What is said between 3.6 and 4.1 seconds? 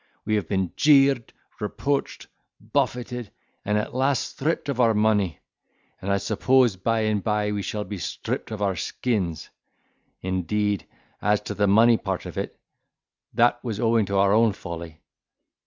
and at